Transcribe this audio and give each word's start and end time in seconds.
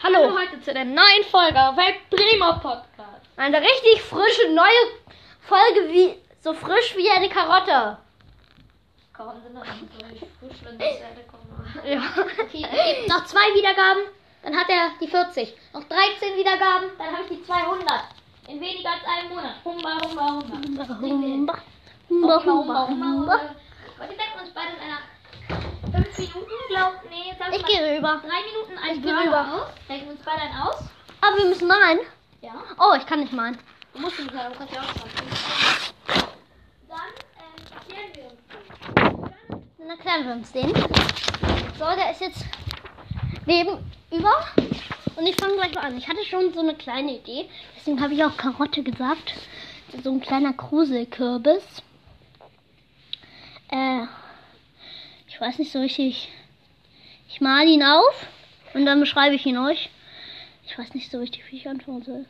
Hallo. 0.00 0.32
heute 0.32 0.60
zu 0.60 0.72
der 0.72 0.84
neuen 0.84 1.24
Folge 1.28 1.60
auf 1.60 1.74
Primo 2.08 2.52
Podcast. 2.60 3.26
Eine 3.36 3.60
richtig 3.60 4.00
frische 4.02 4.48
neue 4.52 4.68
Folge, 5.40 5.92
wie 5.92 6.14
so 6.40 6.54
frisch 6.54 6.96
wie 6.96 7.10
eine 7.10 7.28
Karotte. 7.28 7.98
Karotten 9.12 9.42
sind 9.42 9.54
noch 9.54 9.64
nicht 9.64 10.20
so 10.20 10.26
frisch, 10.38 10.58
wenn 10.62 10.78
das 10.78 10.88
Erde 10.88 11.24
kommt. 11.28 11.84
Ja. 11.84 12.00
Okay, 12.16 12.66
gibt 12.96 13.08
noch 13.08 13.24
zwei 13.24 13.52
Wiedergaben, 13.54 14.02
dann 14.44 14.56
hat 14.56 14.68
er 14.68 14.90
die 15.00 15.08
40. 15.08 15.54
Noch 15.74 15.84
13 15.84 16.36
Wiedergaben, 16.36 16.90
dann 16.96 17.12
habe 17.12 17.22
ich 17.28 17.38
die 17.38 17.42
200. 17.44 17.84
In 18.46 18.60
weniger 18.60 18.90
als 18.90 19.04
einem 19.04 19.30
Monat. 19.30 19.56
Humba, 19.64 19.98
humba, 20.04 20.28
humba. 20.28 20.56
Humba, 20.64 20.88
humba, 20.88 21.62
Humba, 22.08 22.44
humba, 22.44 22.86
humba, 22.86 23.06
humba, 23.06 23.40
uns 24.40 24.54
beide 24.54 24.72
in 24.76 24.80
einer 24.80 25.00
5 25.92 26.18
Minuten, 26.18 26.50
glaub, 26.68 26.94
nee, 27.10 27.34
sag 27.38 27.54
Ich 27.54 27.62
mal, 27.62 27.68
gehe 27.68 27.96
rüber. 27.96 28.22
3 28.22 28.28
Minuten 28.28 28.78
ein 28.78 28.96
Ich 28.96 29.02
geh 29.02 29.08
Burger 29.08 29.24
rüber. 29.24 29.70
Denken 29.88 30.06
wir 30.06 30.12
uns 30.12 30.22
beide 30.24 30.42
einen 30.42 30.60
aus. 30.60 30.84
Aber 31.20 31.36
wir 31.36 31.44
müssen 31.46 31.68
malen. 31.68 31.98
Ja. 32.40 32.52
Oh, 32.78 32.94
ich 32.96 33.06
kann 33.06 33.20
nicht 33.20 33.32
malen. 33.32 33.58
Du 33.92 34.00
musst 34.00 34.18
nicht, 34.18 34.34
aber 34.34 34.50
du 34.50 34.58
kannst 34.58 34.74
ja 34.74 34.80
auch 34.82 34.94
Dann 36.88 36.98
ähm, 37.38 37.64
erklären 37.74 38.10
wir 38.14 38.24
uns. 38.30 38.40
Dann 39.78 39.90
erklären 39.90 40.26
wir 40.26 40.32
uns 40.34 40.52
den. 40.52 40.74
So, 41.78 41.84
der 41.96 42.10
ist 42.10 42.20
jetzt 42.20 42.44
nebenüber. 43.46 44.46
Und 45.16 45.26
ich 45.26 45.36
fange 45.36 45.54
gleich 45.54 45.74
mal 45.74 45.84
an. 45.84 45.96
Ich 45.96 46.08
hatte 46.08 46.24
schon 46.24 46.52
so 46.52 46.60
eine 46.60 46.74
kleine 46.74 47.16
Idee. 47.16 47.48
Deswegen 47.76 48.00
habe 48.00 48.14
ich 48.14 48.24
auch 48.24 48.36
Karotte 48.36 48.82
gesagt. 48.82 49.34
So 50.04 50.12
ein 50.12 50.20
kleiner 50.20 50.52
Kruselkürbis. 50.52 51.64
Äh, 53.70 54.06
ich 55.38 55.40
weiß 55.40 55.60
nicht 55.60 55.70
so 55.70 55.78
richtig. 55.78 56.28
Ich 57.28 57.40
male 57.40 57.70
ihn 57.70 57.84
auf 57.84 58.26
und 58.74 58.84
dann 58.84 58.98
beschreibe 58.98 59.36
ich 59.36 59.46
ihn 59.46 59.56
euch. 59.56 59.88
Ich 60.66 60.76
weiß 60.76 60.94
nicht 60.94 61.12
so 61.12 61.20
richtig, 61.20 61.44
wie 61.48 61.58
ich 61.58 61.68
anfangen 61.68 62.02
soll. 62.02 62.26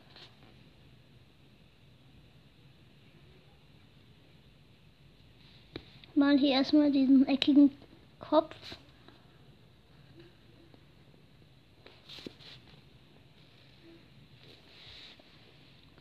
Mal 6.14 6.36
hier 6.36 6.50
erstmal 6.50 6.92
diesen 6.92 7.26
eckigen 7.26 7.70
Kopf. 8.20 8.54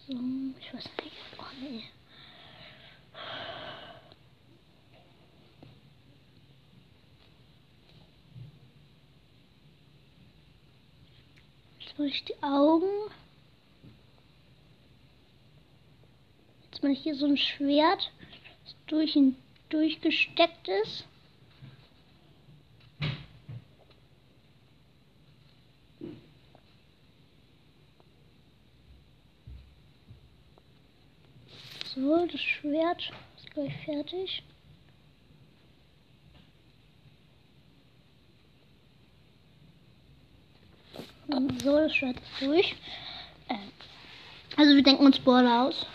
So, 0.09 0.13
ich 0.59 0.73
weiß 0.73 0.89
nicht. 1.05 1.15
Oh 1.39 1.43
nee. 1.61 1.83
Ich 12.07 12.23
die 12.23 12.41
Augen. 12.41 13.11
Jetzt 16.63 16.81
ich 16.81 17.01
hier 17.01 17.15
so 17.15 17.25
ein 17.25 17.35
Schwert, 17.35 18.13
das 18.63 18.75
durch 18.87 19.17
ihn 19.17 19.35
durchgesteckt 19.67 20.69
ist. 20.69 21.05
So, 31.93 32.25
das 32.25 32.39
Schwert 32.39 33.11
ist 33.35 33.51
gleich 33.51 33.75
fertig. 33.83 34.43
So, 41.37 41.77
ist 41.77 42.01
durch. 42.39 42.75
Äh, 43.47 43.55
also 44.55 44.75
wir 44.75 44.81
denken 44.81 45.05
uns 45.05 45.19
Border 45.19 45.67
aus. 45.67 45.85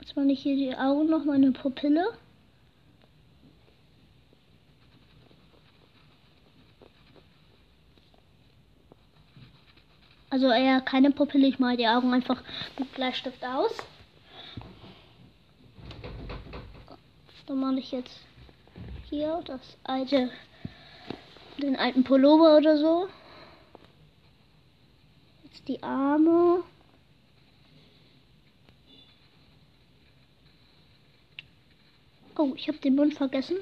Jetzt 0.00 0.14
mache 0.14 0.30
ich 0.30 0.40
hier 0.40 0.54
die 0.54 0.76
Augen 0.76 1.10
noch 1.10 1.24
meine 1.24 1.50
Pupille. 1.50 2.12
Also 10.30 10.48
eher 10.52 10.80
keine 10.80 11.10
Pupille, 11.10 11.48
ich 11.48 11.58
male 11.58 11.78
die 11.78 11.88
Augen 11.88 12.14
einfach 12.14 12.40
mit 12.78 12.92
Bleistift 12.94 13.42
aus. 13.44 13.72
Dann 17.46 17.58
male 17.58 17.80
ich 17.80 17.90
jetzt 17.90 18.20
hier 19.10 19.42
das 19.46 19.60
alte, 19.82 20.30
den 21.58 21.76
alten 21.76 22.04
Pullover 22.04 22.56
oder 22.56 22.78
so. 22.78 23.08
Jetzt 25.44 25.68
die 25.68 25.82
Arme. 25.82 26.62
Oh, 32.36 32.52
ich 32.54 32.68
habe 32.68 32.78
den 32.78 32.94
Mund 32.94 33.14
vergessen. 33.14 33.56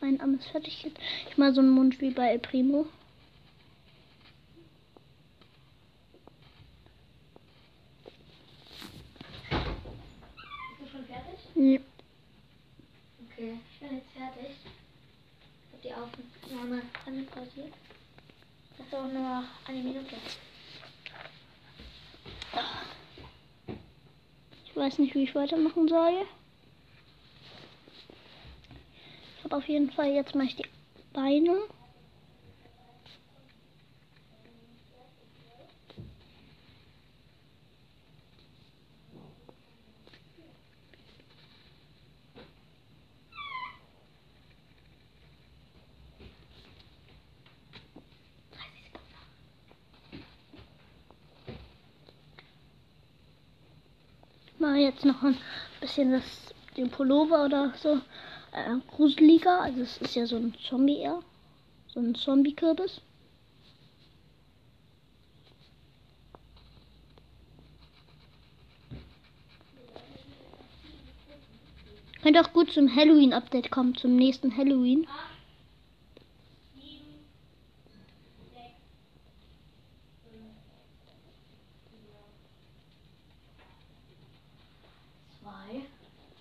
Mein 0.00 0.20
Arm 0.20 0.34
ist 0.34 0.46
fertig. 0.46 0.86
Ich 1.28 1.36
mal 1.36 1.52
so 1.52 1.60
einen 1.60 1.70
Mund 1.70 2.00
wie 2.00 2.10
bei 2.10 2.28
El 2.28 2.38
Primo. 2.38 2.86
Bist 9.50 10.80
du 10.80 10.86
schon 10.86 11.04
fertig? 11.06 11.40
Nee. 11.56 11.80
Okay, 13.26 13.58
ich 13.72 13.80
bin 13.80 13.96
jetzt 13.96 14.12
fertig. 14.12 14.67
Die 15.88 15.94
Aufnahme 15.94 16.82
damit 17.06 17.30
pausiert. 17.30 17.72
Das 18.76 18.86
ist 18.86 18.94
auch 18.94 19.10
nur 19.10 19.42
eine 19.66 19.78
Minute. 19.78 20.16
Ich 24.66 24.76
weiß 24.76 24.98
nicht, 24.98 25.14
wie 25.14 25.22
ich 25.22 25.34
weitermachen 25.34 25.88
soll. 25.88 26.26
Ich 29.38 29.44
habe 29.44 29.56
auf 29.56 29.66
jeden 29.66 29.90
Fall 29.90 30.12
jetzt 30.12 30.34
mal 30.34 30.46
die 30.46 30.66
Beine. 31.14 31.58
Mal 54.58 54.76
jetzt 54.78 55.04
noch 55.04 55.22
ein 55.22 55.36
bisschen 55.80 56.10
das, 56.10 56.24
den 56.76 56.90
Pullover 56.90 57.44
oder 57.44 57.72
so 57.80 58.00
äh, 58.52 58.76
gruseliger. 58.90 59.60
Also 59.60 59.82
es 59.82 59.98
ist 59.98 60.16
ja 60.16 60.26
so 60.26 60.36
ein 60.36 60.54
Zombie 60.68 60.98
eher. 60.98 61.20
So 61.88 62.00
ein 62.00 62.14
Zombie-Kürbis. 62.16 63.00
Könnte 72.22 72.40
auch 72.40 72.52
gut 72.52 72.72
zum 72.72 72.94
Halloween-Update 72.94 73.70
kommen, 73.70 73.94
zum 73.94 74.16
nächsten 74.16 74.56
Halloween. 74.56 75.06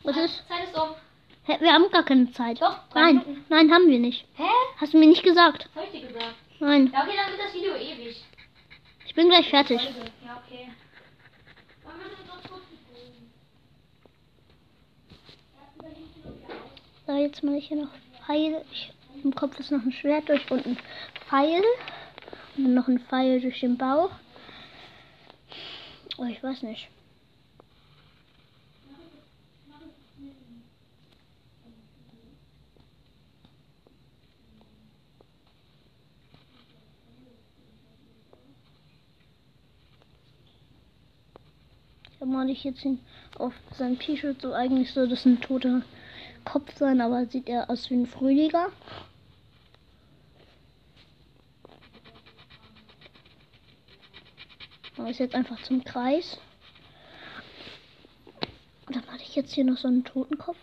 Was 0.07 0.15
ist? 0.17 0.47
Zeit 0.47 0.63
ist 0.63 0.75
um. 0.75 0.89
Hä, 1.43 1.57
wir 1.59 1.73
haben 1.73 1.89
gar 1.91 2.03
keine 2.03 2.31
Zeit. 2.31 2.61
Doch, 2.61 2.77
Nein, 2.95 3.17
Minuten. 3.17 3.45
nein, 3.49 3.71
haben 3.73 3.87
wir 3.89 3.99
nicht. 3.99 4.25
Hä? 4.35 4.47
Hast 4.77 4.93
du 4.93 4.97
mir 4.99 5.07
nicht 5.07 5.23
gesagt? 5.23 5.69
Hab 5.75 5.83
ich 5.83 5.91
dir 6.01 6.07
gesagt? 6.07 6.35
Nein, 6.59 6.89
Ja, 6.93 7.03
okay, 7.03 7.11
dann 7.17 7.31
wird 7.31 7.41
das 7.45 7.53
Video 7.53 7.75
ewig. 7.75 8.23
ich 9.05 9.13
bin 9.15 9.27
gleich 9.29 9.49
fertig. 9.49 9.81
Ja, 10.25 10.41
okay. 10.45 10.69
So, 17.05 17.13
jetzt 17.15 17.43
mache 17.43 17.57
ich 17.57 17.67
hier 17.67 17.77
noch 17.77 17.91
Pfeil. 18.25 18.63
Ich, 18.71 18.91
Im 19.23 19.33
Kopf 19.33 19.59
ist 19.59 19.71
noch 19.71 19.81
ein 19.81 19.91
Schwert 19.91 20.27
durch 20.29 20.49
und 20.51 20.65
ein 20.65 20.77
Pfeil. 21.29 21.63
Und 22.57 22.63
dann 22.65 22.73
noch 22.73 22.87
ein 22.87 22.99
Pfeil 22.99 23.39
durch 23.41 23.59
den 23.61 23.77
Bauch. 23.77 24.11
Oh, 26.17 26.25
ich 26.25 26.41
weiß 26.43 26.63
nicht. 26.63 26.89
male 42.27 42.51
ich 42.51 42.63
jetzt 42.63 42.81
hin 42.81 42.99
auf 43.37 43.53
sein 43.77 43.99
T-Shirt. 43.99 44.41
So 44.41 44.53
eigentlich 44.53 44.91
soll 44.93 45.07
das 45.07 45.25
ein 45.25 45.41
toter 45.41 45.81
Kopf 46.45 46.75
sein, 46.77 47.01
aber 47.01 47.25
sieht 47.25 47.49
er 47.49 47.69
aus 47.69 47.89
wie 47.89 47.95
ein 47.95 48.05
Frühlinger. 48.05 48.67
Mache 54.97 55.11
ich 55.11 55.19
jetzt 55.19 55.35
einfach 55.35 55.61
zum 55.63 55.83
Kreis. 55.83 56.39
Und 58.87 58.95
dann 58.95 59.05
mache 59.05 59.21
ich 59.21 59.35
jetzt 59.35 59.53
hier 59.53 59.65
noch 59.65 59.77
so 59.77 59.87
einen 59.87 60.03
Totenkopf. 60.03 60.57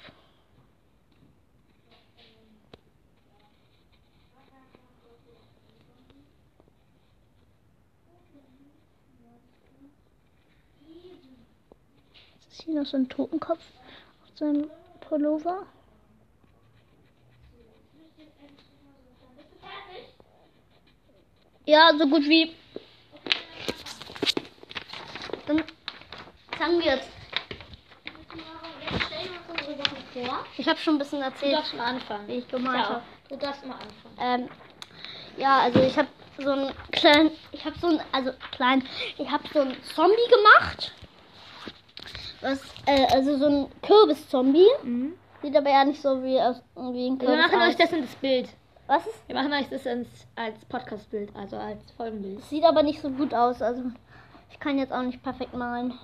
Hier 12.64 12.74
noch 12.74 12.86
so 12.86 12.96
ein 12.96 13.08
Totenkopf 13.08 13.60
auf 14.22 14.38
seinem 14.38 14.70
Pullover. 15.00 15.66
Ja, 21.66 21.90
so 21.98 22.06
gut 22.06 22.24
wie. 22.24 22.54
Dann 25.46 25.62
sagen 26.58 26.78
wir 26.80 26.84
jetzt. 26.96 27.08
Ich 30.56 30.68
habe 30.68 30.78
schon 30.78 30.94
ein 30.94 30.98
bisschen 30.98 31.18
Du 31.20 31.24
erzählt, 31.24 31.54
darfst 31.54 31.74
mal 31.74 31.84
anfangen. 31.86 32.28
wie 32.28 32.34
ich 32.34 32.48
gemalt 32.48 32.76
Ja, 32.78 32.88
habe. 32.88 33.02
du 33.28 33.36
darfst 33.36 33.66
mal 33.66 33.74
anfangen. 33.74 34.46
Ähm, 34.46 34.48
ja, 35.36 35.60
also 35.62 35.80
ich 35.80 35.96
habe 35.98 36.08
so 36.38 36.50
einen 36.50 36.72
kleinen, 36.92 37.30
ich 37.52 37.64
habe 37.64 37.76
so 37.80 37.88
einen, 37.88 38.00
also 38.12 38.32
klein, 38.52 38.86
ich 39.18 39.28
habe 39.28 39.42
so 39.52 39.60
einen 39.60 39.76
Zombie 39.94 40.16
gemacht. 40.30 40.92
Was, 42.44 42.60
äh, 42.84 43.06
also 43.14 43.38
so 43.38 43.46
ein 43.46 43.66
Kürbis-Zombie. 43.80 44.68
Mhm. 44.82 45.14
Sieht 45.40 45.56
aber 45.56 45.70
ja 45.70 45.84
nicht 45.84 46.02
so 46.02 46.22
wie 46.22 46.38
aus 46.38 46.60
wie 46.76 47.06
ein 47.08 47.18
Wir 47.18 47.26
Kürbis 47.26 47.46
machen 47.46 47.62
euch 47.62 47.68
aus. 47.68 47.76
das 47.76 47.92
ins 47.92 48.14
Bild. 48.16 48.48
Was 48.86 49.06
ist? 49.06 49.26
Wir 49.26 49.34
machen 49.34 49.52
euch 49.54 49.68
das 49.70 49.86
ins, 49.86 50.08
als 50.36 50.62
Podcast-Bild, 50.66 51.34
also 51.34 51.56
als 51.56 51.90
Folgenbild. 51.92 52.38
Das 52.40 52.50
sieht 52.50 52.64
aber 52.64 52.82
nicht 52.82 53.00
so 53.00 53.08
gut 53.08 53.32
aus. 53.32 53.62
Also 53.62 53.82
ich 54.50 54.60
kann 54.60 54.78
jetzt 54.78 54.92
auch 54.92 55.02
nicht 55.02 55.22
perfekt 55.22 55.54
malen. 55.54 55.94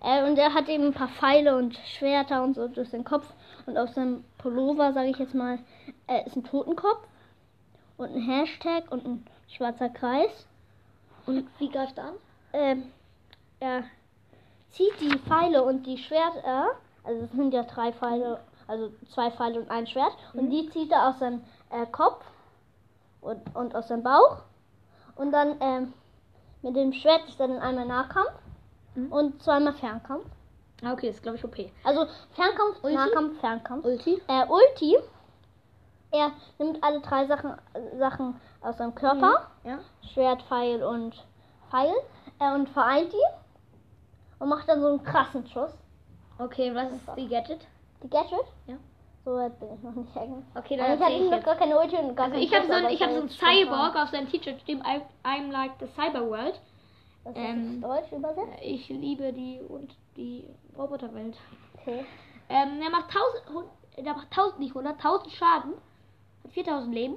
Äh, 0.00 0.22
und 0.22 0.38
er 0.38 0.54
hat 0.54 0.68
eben 0.68 0.86
ein 0.86 0.94
paar 0.94 1.08
Pfeile 1.08 1.56
und 1.56 1.76
Schwerter 1.98 2.44
und 2.44 2.54
so 2.54 2.68
durch 2.68 2.90
den 2.90 3.02
Kopf. 3.02 3.26
Und 3.66 3.76
auf 3.76 3.90
seinem 3.90 4.22
Pullover, 4.38 4.92
sage 4.92 5.08
ich 5.08 5.18
jetzt 5.18 5.34
mal, 5.34 5.58
äh, 6.06 6.24
ist 6.26 6.36
ein 6.36 6.44
Totenkopf 6.44 7.04
und 7.96 8.14
ein 8.14 8.22
Hashtag 8.22 8.84
und 8.92 9.04
ein 9.04 9.26
schwarzer 9.48 9.88
Kreis. 9.88 10.46
Und 11.26 11.48
wie 11.58 11.70
greift 11.70 11.98
er 11.98 12.04
an? 12.04 12.14
Ähm, 12.52 12.82
er 13.58 13.82
zieht 14.70 15.00
die 15.00 15.18
Pfeile 15.18 15.62
und 15.62 15.84
die 15.86 15.98
Schwerter, 15.98 16.70
also 17.04 17.24
es 17.24 17.32
sind 17.32 17.52
ja 17.52 17.62
drei 17.64 17.92
Pfeile, 17.92 18.40
also 18.66 18.90
zwei 19.12 19.30
Pfeile 19.30 19.60
und 19.60 19.70
ein 19.70 19.86
Schwert, 19.86 20.12
und 20.34 20.50
die 20.50 20.68
zieht 20.70 20.90
er 20.92 21.08
aus 21.08 21.18
seinem 21.18 21.42
äh, 21.70 21.86
Kopf 21.86 22.24
und, 23.20 23.40
und 23.54 23.74
aus 23.74 23.88
seinem 23.88 24.02
Bauch. 24.02 24.38
Und 25.16 25.32
dann 25.32 25.56
ähm, 25.60 25.92
mit 26.62 26.76
dem 26.76 26.92
Schwert 26.92 27.28
ist 27.28 27.40
dann 27.40 27.58
einmal 27.58 27.86
Nahkampf 27.86 28.30
Mhm. 28.94 29.12
und 29.12 29.42
zweimal 29.42 29.74
Fernkampf. 29.74 30.24
Ah, 30.82 30.92
okay, 30.92 31.08
ist 31.08 31.22
glaube 31.22 31.38
ich 31.38 31.44
OP. 31.44 31.56
Also 31.84 32.06
Fernkampf, 32.34 32.82
Ulti? 32.82 32.96
Nahkampf, 32.96 33.40
Fernkampf. 33.40 33.84
Ulti? 33.84 34.20
Äh, 34.28 34.44
Ulti, 34.48 34.96
er 36.10 36.32
nimmt 36.58 36.82
alle 36.82 37.00
drei 37.00 37.26
Sachen, 37.26 37.52
äh, 37.74 37.96
Sachen 37.98 38.40
aus 38.60 38.76
seinem 38.78 38.94
Körper. 38.94 39.48
Ja. 39.64 39.78
Schwert, 40.12 40.42
Pfeil 40.42 40.82
und 40.82 41.14
Pfeil 41.70 41.92
äh, 42.40 42.54
und 42.54 42.68
vereint 42.70 43.12
die 43.12 43.47
und 44.38 44.48
macht 44.48 44.68
dann 44.68 44.80
so 44.80 44.88
einen 44.88 45.02
krassen 45.02 45.46
Schuss. 45.46 45.72
Okay, 46.38 46.74
was 46.74 46.92
ist 46.92 47.02
die 47.16 47.28
Gadget? 47.28 47.66
Die 48.02 48.08
Gadget? 48.10 48.38
Ja. 48.66 48.76
So 49.24 49.34
weit 49.34 49.58
bin 49.58 49.68
ich 49.74 49.82
noch 49.82 49.94
nicht 49.94 50.16
eigentlich. 50.16 50.44
Okay, 50.54 50.80
Also 50.80 51.02
dann 51.02 51.12
ich 51.12 51.16
hatte 51.18 51.24
ich 51.24 51.30
noch 51.30 51.42
gar 51.44 51.56
keine 51.56 51.78
Ulti 51.78 51.96
und 51.96 52.14
gar 52.16 52.26
Also 52.26 52.38
ich 52.38 52.54
habe 52.54 52.66
so, 52.66 52.72
Schuss, 52.72 52.78
ein, 52.78 52.84
aber 52.84 52.92
ich 52.94 53.02
hab 53.02 53.08
so 53.10 53.14
kann 53.14 53.22
ein 53.22 53.28
jetzt 53.28 53.36
spontan- 53.36 53.56
Cyborg 53.66 53.96
auf 53.96 54.08
seinem 54.10 54.28
T-Shirt 54.30 54.60
stehen, 54.60 54.80
I, 54.86 55.00
I'm 55.26 55.50
like 55.50 55.72
the 55.80 55.86
Cyberworld. 55.88 56.60
Was 57.24 57.34
ist 57.34 57.42
ähm, 57.42 57.80
das 57.80 57.90
Deutsch 57.90 58.12
übersetzt? 58.12 58.58
Ich 58.62 58.88
liebe 58.88 59.32
die 59.32 59.60
und 59.68 59.94
die 60.16 60.48
Roboterwelt. 60.78 61.36
Okay. 61.80 62.06
Ähm, 62.48 62.80
der 62.80 62.90
macht 62.90 63.08
1000, 63.14 63.48
hun- 63.54 64.04
der 64.04 64.14
macht 64.14 64.28
1000, 64.30 64.60
nicht 64.60 64.70
100, 64.70 64.94
1000 65.04 65.32
Schaden. 65.32 65.72
Hat 66.44 66.52
4000 66.52 66.94
Leben. 66.94 67.16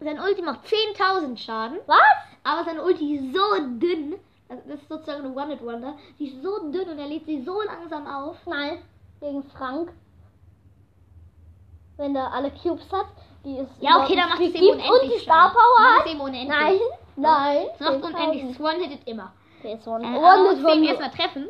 Sein 0.00 0.18
Ulti 0.20 0.42
macht 0.42 0.66
10.000 0.66 1.38
Schaden. 1.38 1.78
Was? 1.86 1.96
Aber 2.42 2.64
seine 2.64 2.82
Ulti 2.82 3.14
ist 3.16 3.32
so 3.34 3.54
dünn. 3.78 4.16
Das 4.56 4.64
das 4.66 4.80
ist 4.82 4.88
sozusagen 4.88 5.24
eine 5.24 5.34
One-Hit-Wonder. 5.34 5.94
Die 6.18 6.28
ist 6.28 6.42
so 6.42 6.70
dünn 6.70 6.88
und 6.88 6.98
er 6.98 7.06
lädt 7.06 7.26
sie 7.26 7.42
so 7.42 7.60
langsam 7.62 8.06
auf. 8.06 8.36
Nein. 8.46 8.78
Gegen 9.20 9.42
Frank. 9.44 9.92
Wenn 11.96 12.14
der 12.14 12.32
alle 12.32 12.50
Cubes 12.50 12.90
hat, 12.92 13.06
die 13.44 13.58
ist 13.58 13.70
Ja, 13.80 14.02
okay, 14.02 14.16
dann 14.16 14.28
macht 14.30 14.40
es 14.40 14.54
eben 14.54 14.66
unendlich. 14.70 14.90
und 14.90 15.12
die 15.12 15.18
Star. 15.20 15.50
Power 15.52 15.84
hat. 15.96 16.06
es 16.06 16.12
eben 16.12 16.20
unendlich. 16.20 16.48
Nein. 16.48 16.78
Nein. 17.16 17.66
Es 17.74 17.80
macht 17.80 17.94
10.000. 17.94 18.04
unendlich. 18.14 18.50
Es 18.50 18.60
one-hitted 18.60 19.06
immer. 19.08 19.32
Okay, 19.60 19.74
ist 19.74 19.86
one, 19.86 20.04
Äh, 20.04 20.18
one, 20.18 20.42
muss 20.56 20.64
one, 20.64 20.86
erstmal 20.86 21.10
treffen. 21.10 21.48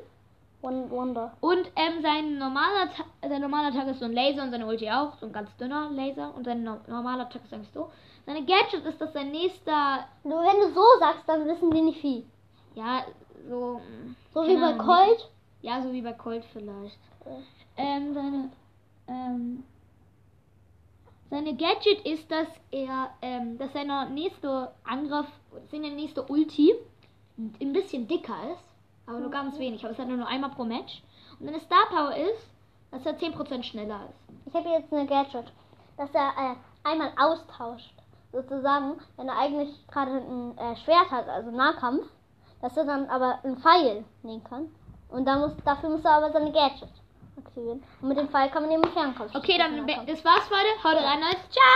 one 0.62 0.91
Wonder. 0.91 1.33
Und 1.41 1.71
ähm, 1.77 2.03
sein 2.03 2.39
normaler 2.39 2.91
Ta- 2.95 3.29
sein 3.29 3.41
normaler 3.41 3.73
Tag 3.73 3.87
ist 3.89 3.99
so 4.00 4.05
ein 4.05 4.12
Laser 4.12 4.43
und 4.43 4.50
seine 4.50 4.67
Ulti 4.67 4.91
auch, 4.91 5.15
so 5.19 5.27
ein 5.27 5.33
ganz 5.33 5.55
dünner 5.57 5.91
Laser 5.91 6.35
und 6.35 6.45
sein 6.45 6.62
no 6.62 6.77
normaler 6.87 7.29
Tag 7.29 7.43
ist 7.45 7.53
eigentlich 7.55 7.73
so. 7.73 7.91
Seine 8.27 8.45
Gadget 8.45 8.85
ist, 8.87 9.00
dass 9.00 9.12
sein 9.12 9.31
nächster, 9.31 10.07
Nur 10.25 10.41
wenn 10.43 10.61
du 10.61 10.75
so 10.75 10.83
sagst, 11.00 11.25
dann 11.27 11.47
wissen 11.47 11.71
die 11.71 11.81
nicht 11.83 12.00
viel. 12.00 12.25
Ja, 12.75 13.05
so, 13.49 13.81
mm, 13.81 14.17
So 14.32 14.47
wie 14.47 14.56
bei 14.56 14.62
Ahnung, 14.62 14.87
Colt. 14.87 15.31
Ja, 15.62 15.82
so 15.82 15.93
wie 15.93 16.03
bei 16.03 16.12
Colt 16.12 16.44
vielleicht. 16.53 16.99
Ähm, 17.76 18.15
seine, 18.15 18.50
ähm, 19.09 19.65
seine 21.31 21.55
Gadget 21.56 22.05
ist, 22.06 22.31
dass 22.31 22.49
er, 22.71 23.11
ähm, 23.23 23.59
dass 23.59 23.73
seine 23.73 24.11
nächste 24.11 24.73
Angriff, 24.85 25.26
seine 25.71 25.91
nächste 25.91 26.23
Ulti 26.25 26.75
ein 27.38 27.73
bisschen 27.73 28.06
dicker 28.06 28.37
ist, 28.53 28.65
aber 29.06 29.19
nur 29.19 29.31
ganz 29.31 29.59
wenig, 29.59 29.82
aber 29.85 29.93
es 29.93 29.99
hat 29.99 30.09
nur 30.09 30.26
einmal 30.26 30.50
pro 30.50 30.65
Match. 30.65 31.03
Und 31.41 31.47
seine 31.47 31.61
Star 31.61 31.87
Power 31.88 32.15
ist, 32.15 32.49
dass 32.91 33.05
er 33.06 33.19
10% 33.19 33.65
schneller 33.65 34.09
ist. 34.09 34.47
Ich 34.47 34.55
habe 34.55 34.69
jetzt 34.69 34.93
eine 34.93 35.06
Gadget, 35.06 35.53
dass 35.97 36.15
er 36.15 36.29
äh, 36.38 36.55
einmal 36.88 37.12
austauscht. 37.17 37.93
Sozusagen, 38.32 39.00
wenn 39.17 39.29
er 39.29 39.38
eigentlich 39.38 39.87
gerade 39.88 40.12
ein 40.12 40.59
äh, 40.59 40.76
Schwert 40.76 41.11
hat, 41.11 41.29
also 41.29 41.50
Nahkampf, 41.50 42.06
dass 42.64 42.78
er 42.78 42.87
dann 42.87 43.11
aber 43.11 43.40
einen 43.44 43.58
Pfeil 43.58 44.06
nehmen 44.22 44.43
kann. 44.43 44.70
Und 45.11 45.26
dann 45.26 45.40
muss, 45.40 45.52
dafür 45.66 45.90
muss 45.90 46.02
er 46.02 46.12
aber 46.12 46.32
seine 46.32 46.50
Gadget 46.50 46.88
aktivieren. 47.37 47.82
Und 48.00 48.08
mit 48.08 48.16
dem 48.16 48.31
Pfeil 48.31 48.49
kann 48.49 48.62
man 48.62 48.72
eben 48.72 48.84
Fernkampf 48.90 49.34
Okay, 49.34 49.58
dann 49.58 49.87
das 49.87 50.25
war's, 50.25 50.49
Leute. 50.49 50.82
Haut 50.82 50.96
rein, 50.96 51.20
Leute. 51.20 51.37
Ciao! 51.50 51.75